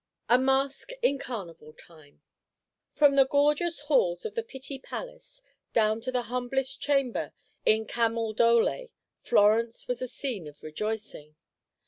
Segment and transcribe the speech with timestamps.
[0.27, 2.23] A MASK IN CARNIVAL TIME
[2.91, 5.43] From the gorgeous halls of the Pitti Palace
[5.73, 7.33] down to the humblest chamber
[7.67, 8.89] in Camaldole,
[9.21, 11.35] Florence was a scene of rejoicing.